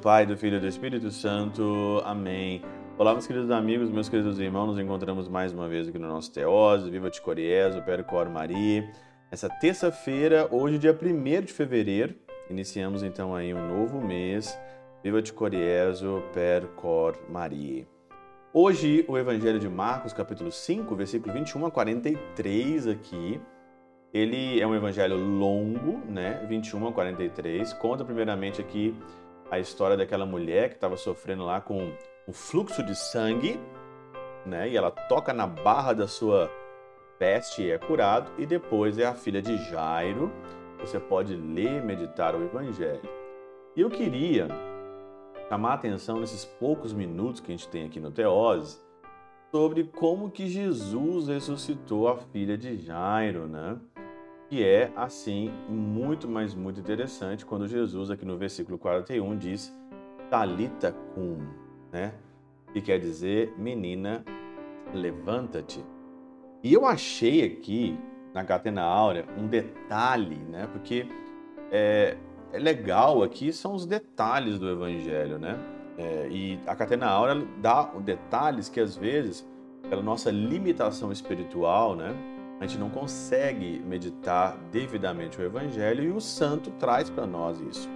[0.00, 2.00] Pai, do Filho e do Espírito Santo.
[2.06, 2.62] Amém.
[2.96, 6.32] Olá, meus queridos amigos, meus queridos irmãos, nos encontramos mais uma vez aqui no nosso
[6.32, 8.90] Teose, Viva Te Coriezo, Percor Maria.
[9.30, 12.14] Essa terça-feira, hoje, dia 1 de fevereiro,
[12.48, 14.58] iniciamos então aí um novo mês,
[15.04, 17.86] Viva Te Coriezo, Percor Maria.
[18.54, 23.38] Hoje, o Evangelho de Marcos, capítulo 5, versículo 21 a 43 aqui,
[24.14, 26.44] ele é um evangelho longo, né?
[26.48, 27.74] 21 a 43.
[27.74, 28.94] Conta primeiramente aqui
[29.50, 31.92] a história daquela mulher que estava sofrendo lá com
[32.28, 33.58] um fluxo de sangue,
[34.46, 34.68] né?
[34.68, 36.50] E ela toca na barra da sua
[37.18, 38.30] veste e é curado.
[38.38, 40.32] E depois é a filha de Jairo.
[40.80, 43.02] Você pode ler, meditar o evangelho.
[43.76, 44.48] E eu queria
[45.48, 48.78] chamar a atenção nesses poucos minutos que a gente tem aqui no Teose
[49.50, 53.78] sobre como que Jesus ressuscitou a filha de Jairo, né?
[54.50, 59.72] Que é assim muito, mas muito interessante quando Jesus aqui no versículo 41 diz
[60.28, 61.38] Talita cum,
[61.92, 62.12] né?
[62.72, 64.24] Que quer dizer menina,
[64.92, 65.84] levanta-te.
[66.64, 67.96] E eu achei aqui
[68.34, 70.68] na Catena Áurea um detalhe, né?
[70.72, 71.06] Porque
[71.70, 72.16] é,
[72.52, 75.56] é legal aqui são os detalhes do Evangelho, né?
[75.96, 79.48] É, e a Catena Áurea dá detalhes que às vezes,
[79.88, 82.39] pela nossa limitação espiritual, né?
[82.60, 87.88] A gente não consegue meditar devidamente o Evangelho e o santo traz para nós isso.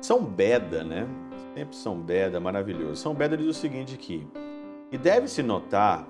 [0.00, 1.08] São Beda, né?
[1.52, 2.94] Sempre São Beda, maravilhoso.
[2.94, 4.24] São Beda diz o seguinte aqui,
[4.92, 6.06] e deve-se notar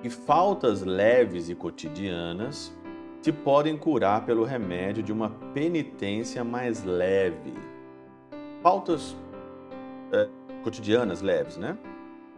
[0.00, 2.72] que faltas leves e cotidianas
[3.20, 7.52] se podem curar pelo remédio de uma penitência mais leve.
[8.62, 9.16] Faltas
[10.12, 10.28] é,
[10.62, 11.76] cotidianas leves, né?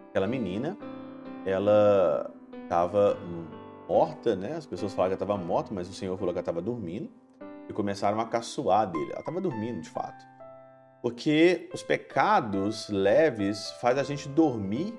[0.09, 0.77] Aquela menina,
[1.45, 2.33] ela
[2.65, 3.17] estava
[3.93, 4.55] morta, né?
[4.57, 7.11] As pessoas falaram que ela estava morta, mas o Senhor falou que ela estava dormindo
[7.69, 9.11] e começaram a caçoar dele.
[9.11, 10.25] Ela estava dormindo, de fato.
[11.03, 14.95] Porque os pecados leves faz a gente dormir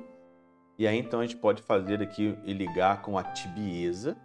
[0.78, 4.16] e aí então a gente pode fazer aqui e ligar com a tibieza,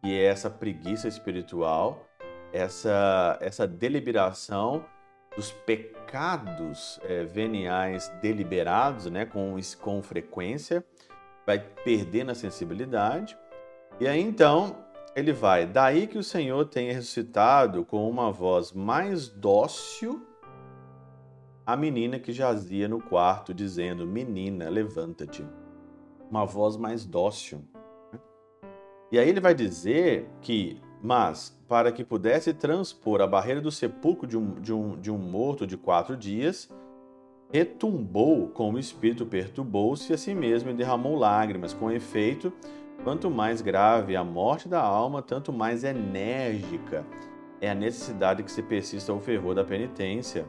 [0.00, 2.06] que é essa preguiça espiritual,
[2.52, 4.84] essa essa deliberação
[5.36, 10.84] dos pecados é, veniais deliberados, né, com, com frequência,
[11.46, 13.36] vai perdendo a sensibilidade
[14.02, 14.74] e aí então
[15.14, 20.26] ele vai, daí que o Senhor tenha ressuscitado com uma voz mais dócil
[21.64, 25.46] a menina que jazia no quarto, dizendo: Menina, levanta-te.
[26.28, 27.62] Uma voz mais dócil.
[29.12, 34.26] E aí ele vai dizer que, mas para que pudesse transpor a barreira do sepulcro
[34.26, 36.68] de um, de um, de um morto de quatro dias,
[37.52, 41.72] retumbou como o espírito perturbou-se a si mesmo e derramou lágrimas.
[41.72, 42.52] Com efeito,
[43.04, 47.04] Quanto mais grave a morte da alma, tanto mais enérgica
[47.60, 50.48] é a necessidade que se persista o fervor da penitência.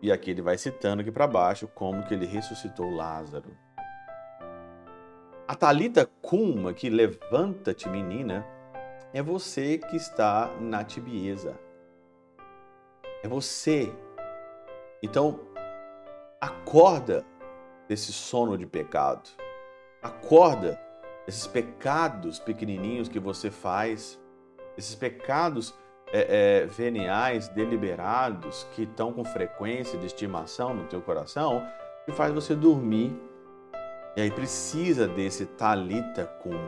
[0.00, 3.56] E aqui ele vai citando aqui para baixo como que ele ressuscitou Lázaro.
[5.46, 8.46] A Talita Kuma, que levanta-te, menina,
[9.12, 11.58] é você que está na tibieza.
[13.22, 13.92] É você.
[15.02, 15.40] Então,
[16.40, 17.22] acorda
[17.86, 19.28] desse sono de pecado.
[20.02, 20.80] Acorda
[21.26, 24.20] esses pecados pequenininhos que você faz,
[24.76, 25.74] esses pecados
[26.12, 31.66] é, é, veniais, deliberados, que estão com frequência de estimação no teu coração,
[32.04, 33.16] que faz você dormir.
[34.16, 36.58] E aí precisa desse talita cum.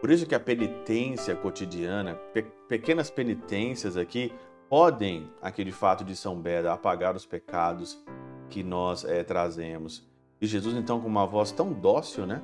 [0.00, 4.32] Por isso que a penitência cotidiana, pe pequenas penitências aqui,
[4.68, 8.02] podem, aquele fato de São Beda, apagar os pecados
[8.48, 10.06] que nós é, trazemos.
[10.40, 12.42] E Jesus, então, com uma voz tão dócil, né?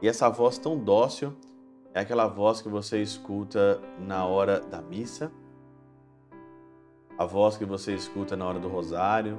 [0.00, 1.34] E essa voz tão dócil
[1.92, 5.32] é aquela voz que você escuta na hora da missa,
[7.18, 9.38] a voz que você escuta na hora do rosário,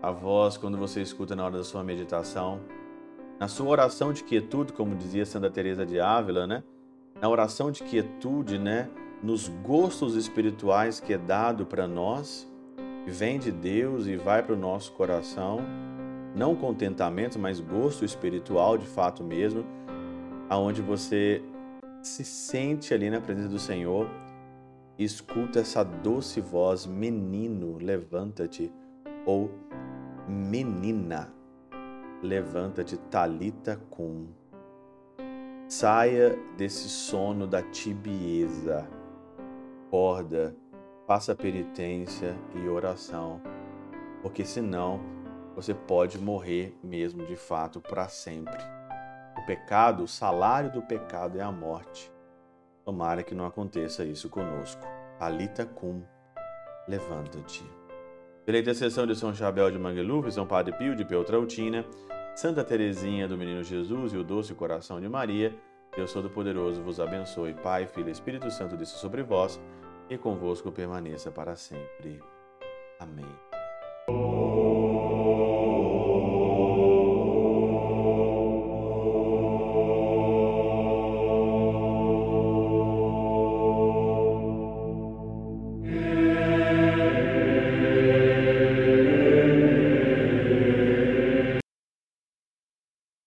[0.00, 2.60] a voz quando você escuta na hora da sua meditação,
[3.38, 6.64] na sua oração de quietude, como dizia Santa Teresa de Ávila, né?
[7.20, 8.88] Na oração de quietude, né?
[9.22, 12.50] Nos gostos espirituais que é dado para nós,
[13.06, 15.60] vem de Deus e vai para o nosso coração
[16.34, 19.64] não contentamento, mas gosto espiritual de fato mesmo,
[20.48, 21.42] aonde você
[22.02, 24.08] se sente ali na presença do Senhor
[24.98, 28.72] escuta essa doce voz, menino, levanta-te,
[29.24, 29.50] ou
[30.26, 31.32] menina,
[32.20, 34.26] levanta-te, talita cum.
[35.68, 38.88] Saia desse sono da tibieza,
[39.86, 40.56] acorda,
[41.06, 43.40] faça penitência e oração,
[44.22, 45.00] porque senão
[45.58, 48.62] você pode morrer mesmo de fato para sempre.
[49.36, 52.12] O pecado, o salário do pecado é a morte.
[52.84, 54.86] Tomara que não aconteça isso conosco.
[55.18, 56.04] Alita cum,
[56.86, 57.68] levanta-te.
[58.46, 61.84] Pela intercessão de São Chabel de Mangluf, São Padre Pio de Peltrautina,
[62.36, 65.52] Santa Teresinha do Menino Jesus e o Doce Coração de Maria,
[65.96, 67.52] Deus Todo-Poderoso vos abençoe.
[67.52, 69.60] Pai, Filho e Espírito Santo desça sobre vós
[70.08, 72.22] e convosco permaneça para sempre.
[73.00, 73.47] Amém.